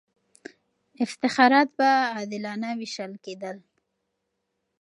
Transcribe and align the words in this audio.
افتخارات 1.05 1.69
به 1.77 1.87
عادلانه 2.15 2.69
وېشل 2.79 3.13
کېدله. 3.23 3.63